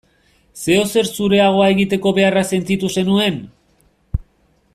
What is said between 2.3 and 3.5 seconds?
sentitu zenuen?